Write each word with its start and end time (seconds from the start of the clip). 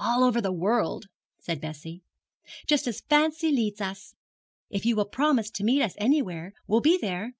'All 0.00 0.24
over 0.24 0.40
the 0.40 0.50
world,' 0.50 1.06
said 1.38 1.60
Bessie; 1.60 2.02
'just 2.66 2.88
as 2.88 3.02
fancy 3.02 3.52
leads 3.52 3.80
us. 3.80 4.16
If 4.68 4.84
you 4.84 4.96
will 4.96 5.04
promise 5.06 5.48
to 5.52 5.64
meet 5.64 5.80
us 5.80 5.94
anywhere, 5.96 6.54
we'll 6.66 6.80
be 6.80 6.98
there.' 6.98 7.34